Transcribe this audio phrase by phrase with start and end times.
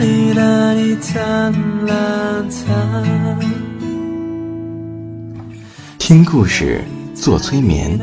[0.00, 1.52] 哩啦哩哒
[1.86, 3.04] 啦哒。
[5.98, 6.82] 听故事，
[7.14, 8.00] 做催眠，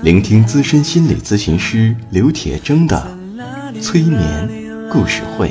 [0.00, 3.04] 聆听资深心理咨询师刘铁铮的
[3.82, 4.48] 催眠
[4.92, 5.50] 故事会。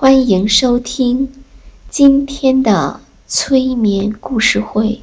[0.00, 1.30] 欢迎收听
[1.90, 5.02] 今天的催眠故事会，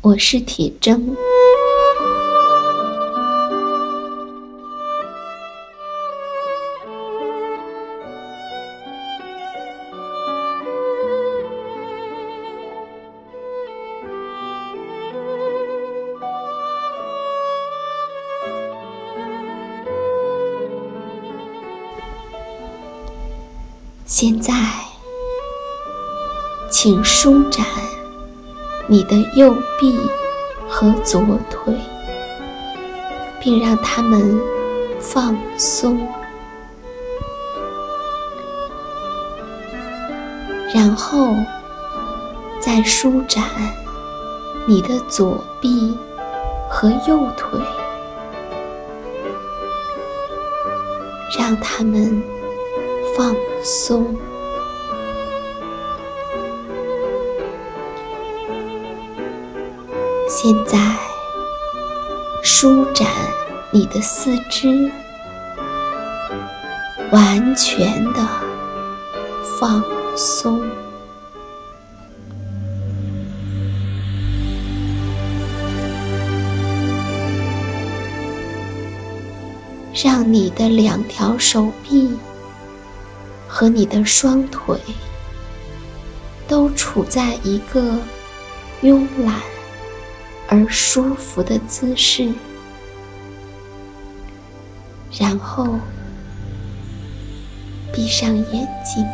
[0.00, 1.14] 我是铁铮。
[24.08, 24.54] 现在，
[26.70, 27.66] 请舒展
[28.86, 29.98] 你的右臂
[30.68, 31.74] 和左腿，
[33.40, 34.40] 并让它们
[35.00, 36.06] 放松。
[40.72, 41.34] 然后，
[42.60, 43.42] 再舒展
[44.66, 45.98] 你的左臂
[46.70, 47.58] 和右腿，
[51.36, 52.35] 让它们。
[53.16, 54.14] 放松。
[60.28, 60.78] 现在，
[62.42, 63.08] 舒展
[63.70, 64.90] 你的四肢，
[67.10, 68.20] 完全的
[69.58, 69.82] 放
[70.14, 70.62] 松，
[79.94, 82.14] 让你的两条手臂。
[83.58, 84.78] 和你的双腿
[86.46, 87.98] 都处在一个
[88.82, 89.40] 慵懒
[90.46, 92.30] 而舒服的姿势，
[95.18, 95.66] 然后
[97.94, 99.06] 闭上眼睛。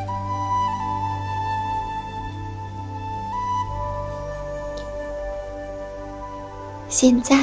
[6.89, 7.39] 现在，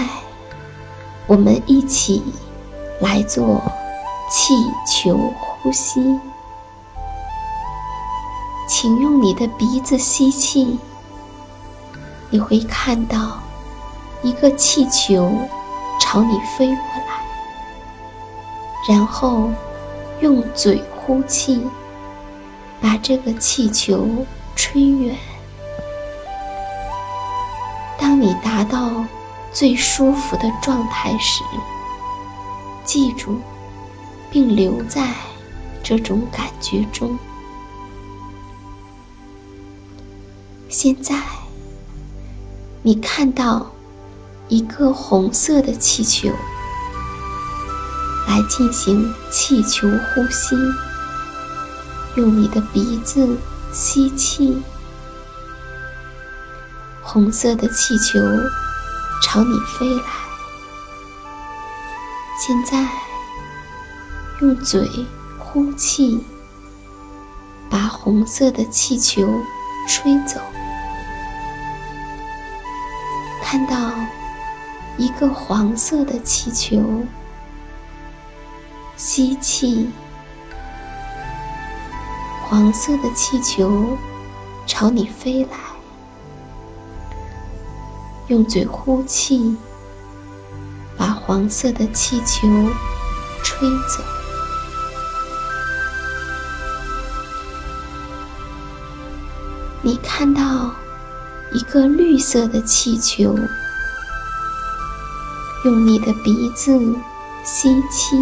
[1.28, 2.22] 我们一起
[3.00, 3.62] 来做
[4.30, 4.54] 气
[4.86, 6.20] 球呼吸。
[8.81, 10.79] 请用你的鼻子吸气，
[12.29, 13.38] 你会看到
[14.23, 15.38] 一个气球
[16.00, 16.75] 朝你飞过
[17.06, 17.22] 来，
[18.88, 19.51] 然后
[20.22, 21.62] 用嘴呼气，
[22.79, 24.07] 把这个气球
[24.56, 25.13] 吹远。
[27.97, 29.03] 当你达到
[29.51, 31.44] 最舒服的状态时，
[32.85, 33.41] 记住
[34.31, 35.06] 并留在
[35.83, 37.19] 这种感觉中。
[40.81, 41.22] 现在，
[42.84, 43.70] 你看到
[44.48, 46.30] 一个红色的气球，
[48.30, 50.56] 来进行气球呼吸。
[52.16, 53.38] 用你的鼻子
[53.74, 54.62] 吸气，
[57.02, 58.18] 红色的气球
[59.22, 60.04] 朝你飞来。
[62.40, 62.90] 现在，
[64.40, 64.90] 用嘴
[65.38, 66.24] 呼气，
[67.70, 69.28] 把红色的气球
[69.86, 70.40] 吹走。
[73.51, 73.92] 看到
[74.96, 77.04] 一个黄色的气球
[78.96, 79.90] 吸气，
[82.44, 83.98] 黄色的气球
[84.68, 85.57] 朝你飞来；
[88.28, 89.57] 用嘴呼气，
[90.95, 92.48] 把黄色的气球
[93.42, 94.04] 吹走。
[99.81, 100.72] 你看到
[101.51, 103.36] 一个绿色的气球，
[105.66, 106.80] 用你的鼻子
[107.44, 108.16] 吸气，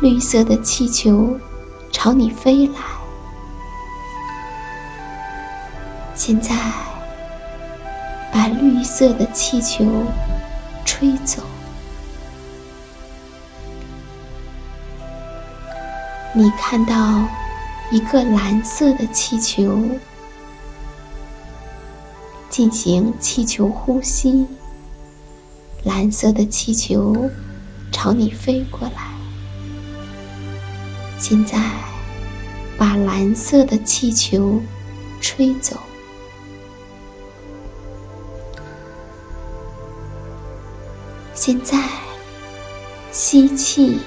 [0.00, 1.38] 绿色的气球
[1.92, 2.74] 朝你飞来。
[6.16, 6.54] 现在，
[8.32, 9.84] 把绿色的气球
[10.84, 11.42] 吹走。
[16.34, 16.94] 你看到。
[17.90, 19.80] 一个蓝色的气球，
[22.58, 24.44] 进行气球呼吸。
[25.84, 27.30] 蓝色的气球
[27.92, 29.14] 朝你飞过来。
[31.20, 31.56] 现在，
[32.76, 34.60] 把蓝色的气球
[35.20, 35.76] 吹走。
[41.32, 41.78] 现在，
[43.12, 44.00] 吸气。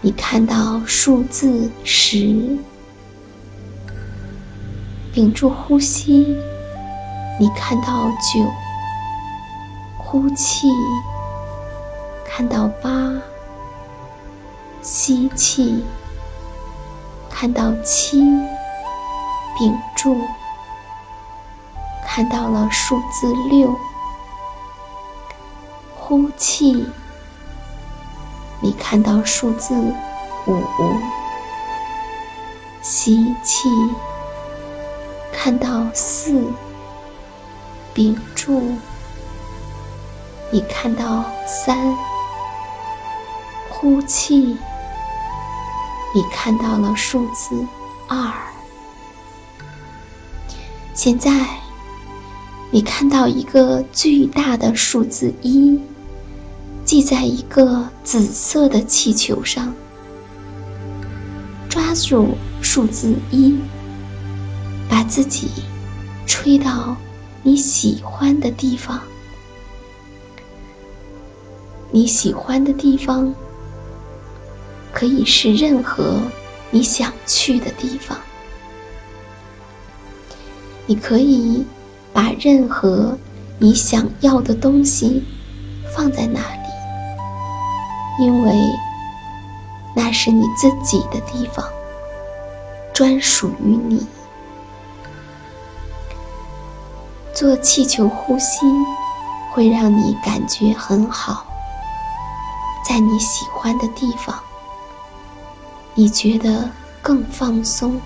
[0.00, 2.56] 你看到数字十，
[5.16, 6.36] 屏住呼吸。
[7.40, 7.86] 你看到
[8.20, 8.52] 九，
[9.96, 10.68] 呼气，
[12.22, 13.14] 看到八，
[14.82, 15.82] 吸气，
[17.30, 18.20] 看到七，
[19.56, 20.20] 屏住，
[22.06, 23.74] 看到了数字六，
[25.96, 26.86] 呼气。
[28.60, 29.74] 你看到数字
[30.46, 30.62] 五，
[32.82, 33.66] 吸气；
[35.46, 36.42] 看到四，
[37.94, 38.60] 屏住；
[40.50, 41.94] 你看到三，
[43.68, 44.56] 呼气；
[46.12, 47.64] 你看到了数字
[48.08, 48.32] 二。
[50.94, 51.30] 现在，
[52.72, 55.80] 你看到一个巨大的数字一。
[56.84, 59.72] 系在一个紫色的气球上，
[61.68, 63.56] 抓住数字一，
[64.88, 65.48] 把自己
[66.26, 66.96] 吹到
[67.42, 69.00] 你喜欢的地方。
[71.90, 73.34] 你喜欢的地方
[74.92, 76.20] 可以是任何
[76.70, 78.18] 你想去的地方。
[80.86, 81.64] 你可以
[82.12, 83.16] 把任何
[83.58, 85.24] 你想要的东西
[85.94, 86.66] 放在那里。
[88.18, 88.52] 因为
[89.94, 91.62] 那是你自己的地方，
[92.94, 94.06] 专属于你。
[97.36, 98.64] 做气球呼吸
[99.52, 101.44] 会让你感觉很好，
[102.82, 104.34] 在你喜欢的地方，
[105.92, 106.70] 你觉得
[107.02, 108.00] 更放松。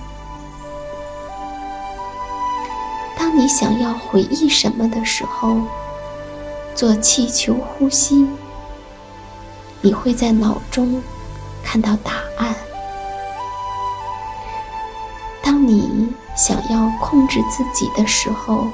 [3.17, 5.59] 当你想要回忆什么的时候，
[6.75, 8.29] 做气球呼吸。
[9.81, 11.01] 你会在脑中
[11.63, 12.53] 看到答案。
[15.41, 18.67] 当你想要控制自己的时候，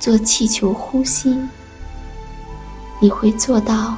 [0.00, 1.38] 做气球呼吸，
[3.00, 3.96] 你会做到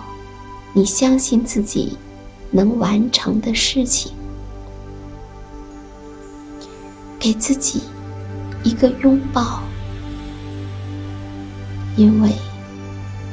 [0.75, 1.97] 你相信自己
[2.51, 4.13] 能完成的事情。
[7.19, 7.81] 给自己
[8.65, 9.63] 一个拥抱，
[11.97, 12.31] 因为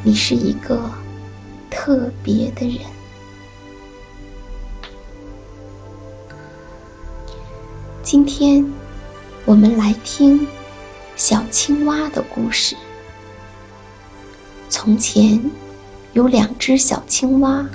[0.04, 0.90] 你是一个。
[1.72, 2.80] 特别的人。
[8.04, 8.66] 今天，
[9.46, 10.46] 我们来听
[11.20, 12.78] 小青蛙的故事。
[14.70, 15.52] 从前，
[16.14, 17.66] 有两只小青蛙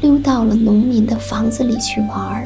[0.00, 2.44] 溜到了农民的房子里去玩儿。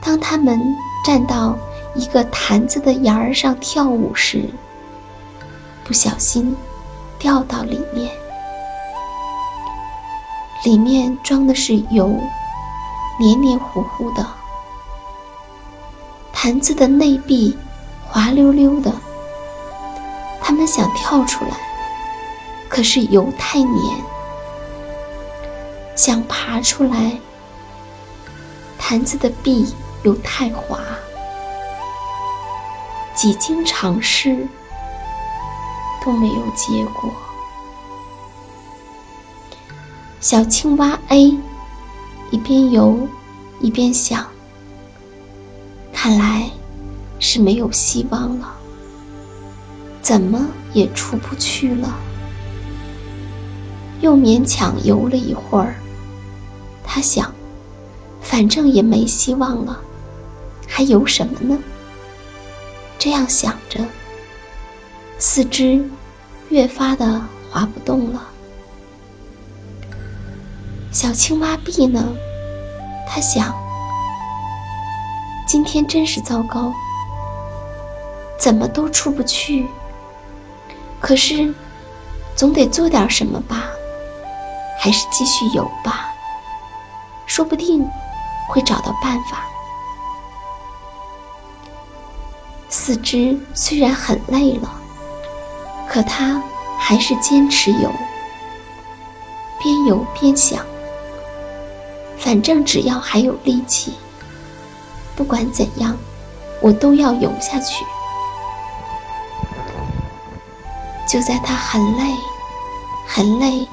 [0.00, 0.58] 当他们
[1.04, 1.54] 站到
[1.94, 4.48] 一个坛子的沿儿上跳舞时，
[5.84, 6.56] 不小心。
[7.18, 8.10] 掉到里面，
[10.64, 12.18] 里面装的是油，
[13.18, 14.26] 黏黏糊糊的。
[16.44, 17.56] 坛子的内壁
[18.06, 18.92] 滑溜溜的，
[20.42, 21.56] 他们想跳出来，
[22.68, 23.96] 可是油太黏；
[25.96, 27.18] 想爬出来，
[28.78, 30.80] 坛子的壁又太滑。
[33.14, 34.46] 几经尝试。
[36.04, 37.10] 都没有结果。
[40.20, 41.38] 小青蛙 A
[42.30, 43.08] 一边游
[43.60, 44.26] 一边想：
[46.04, 46.50] 看来
[47.18, 48.54] 是没有希望了，
[50.02, 51.96] 怎么也出不去了。
[54.02, 55.76] 又勉强游了一会儿。
[56.84, 57.32] 他想，
[58.20, 59.80] 反正也没希望了，
[60.68, 61.58] 还游什么呢？
[62.98, 63.82] 这样想着，
[65.18, 65.82] 四肢
[66.50, 68.28] 越发的滑不动了。
[70.92, 72.14] 小青蛙 B 呢？
[73.08, 73.54] 他想，
[75.54, 76.74] 今天真是糟糕，
[78.36, 79.68] 怎么都出不去。
[81.00, 81.54] 可是，
[82.34, 83.66] 总得做点什么吧？
[84.80, 86.12] 还是继续游吧，
[87.24, 87.88] 说不定
[88.48, 89.46] 会找到办法。
[92.68, 94.68] 四肢虽然很累了，
[95.88, 96.42] 可他
[96.80, 97.92] 还是坚持游，
[99.62, 100.66] 边游边想：
[102.18, 103.94] 反正只要还有力气，
[105.16, 105.96] 不管怎样，
[106.60, 107.84] 我都要游下去。
[111.06, 112.14] 就在他很累、
[113.06, 113.66] 很累，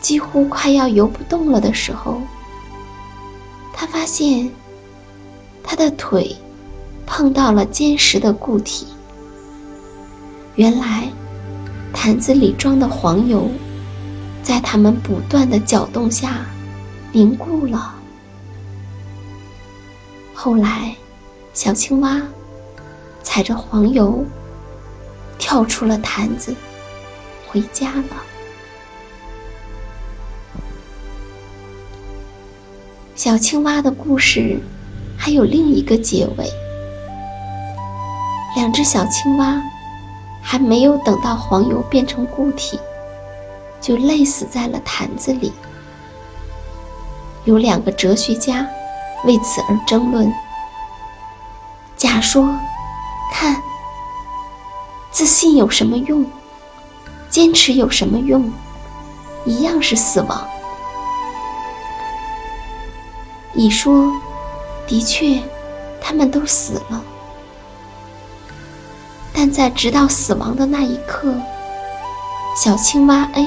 [0.00, 2.20] 几乎快要游不动了的时候，
[3.72, 4.50] 他发现
[5.62, 6.36] 他的腿
[7.06, 8.86] 碰到了坚实的固体。
[10.56, 11.08] 原来，
[11.92, 13.50] 坛子里装的黄油，
[14.42, 16.46] 在他们不断的搅动下
[17.10, 17.93] 凝固了。
[20.44, 20.94] 后来，
[21.54, 22.20] 小青蛙
[23.22, 24.26] 踩着黄油。
[25.38, 26.54] 跳出了坛子，
[27.48, 28.22] 回家了。
[33.16, 34.60] 小青蛙的故事
[35.16, 36.46] 还有另一个结尾。
[38.54, 39.62] 两只小青蛙
[40.42, 42.78] 还没有等到黄油变成固体，
[43.80, 45.54] 就累死在了坛子里。
[47.44, 48.68] 有两个哲学家
[49.24, 50.32] 为此而争论。
[51.96, 52.58] 甲说
[53.32, 53.62] ：“看。”
[55.10, 56.24] 自信有什么用？
[57.30, 58.52] 坚持有什么用？
[59.44, 60.46] 一样是死亡。
[63.54, 64.12] 乙说
[64.86, 65.40] ：“的确，
[66.00, 67.02] 他们都死了。
[69.32, 71.34] 但在直到死亡的那一刻，
[72.56, 73.46] 小青蛙 A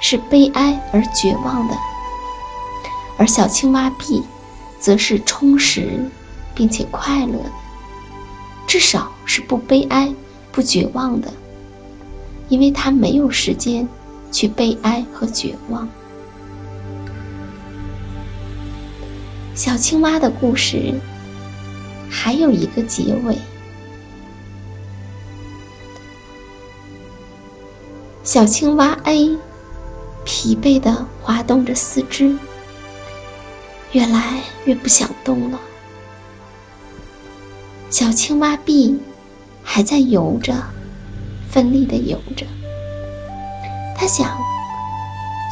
[0.00, 1.74] 是悲哀而绝望的，
[3.18, 4.24] 而小青蛙 B
[4.86, 5.98] 则是充实
[6.54, 7.50] 并且快乐的，
[8.68, 10.14] 至少是不悲哀。”
[10.52, 11.30] 不绝望的，
[12.48, 13.86] 因为他没有时间
[14.32, 15.86] 去悲哀和绝望。
[19.54, 20.94] 小青蛙的故事
[22.08, 23.36] 还有一个结尾。
[28.24, 29.36] 小青蛙 A
[30.24, 32.34] 疲惫的滑动着四肢，
[33.96, 35.58] 越来越不想动了。
[37.88, 39.00] 小青蛙 B。
[39.68, 40.54] 还在游着，
[41.50, 42.46] 奋力的游着。
[43.96, 44.38] 他想，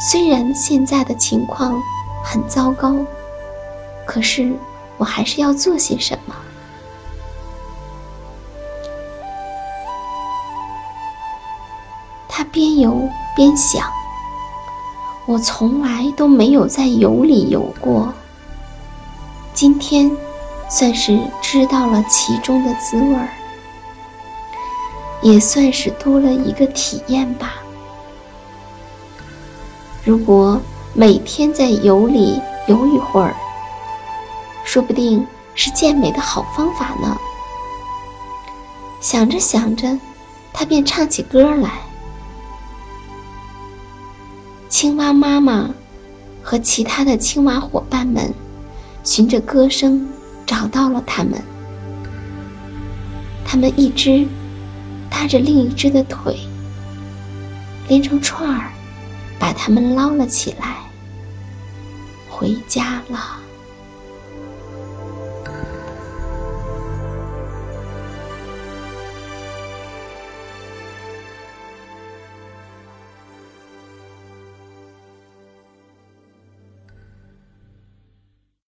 [0.09, 1.79] 虽然现在的情况
[2.23, 2.95] 很糟糕，
[4.05, 4.53] 可是
[4.97, 6.33] 我还是要做些什么。
[12.29, 13.91] 他边游边想：
[15.27, 18.13] 我从来都没有在油里游过，
[19.55, 20.11] 今天
[20.69, 23.29] 算是知道了其中的滋味儿。
[25.21, 27.55] 也算是多了一个体验吧。
[30.03, 30.61] 如果
[30.93, 33.33] 每天在油里游一会儿，
[34.63, 37.17] 说不定是健美的好方法呢。
[39.01, 39.97] 想着想着，
[40.53, 41.71] 他便唱起歌来。
[44.69, 45.69] 青蛙妈妈
[46.43, 48.31] 和其他的青蛙伙伴们，
[49.05, 50.05] 循着歌声
[50.45, 51.41] 找到了他们。
[53.45, 54.27] 他们一只。
[55.07, 56.37] 搭着另一只的腿，
[57.87, 58.69] 连成串儿，
[59.39, 60.75] 把它们捞了起来，
[62.29, 63.39] 回家了。